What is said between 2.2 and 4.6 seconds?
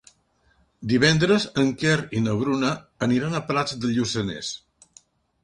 i na Bruna aniran a Prats de Lluçanès.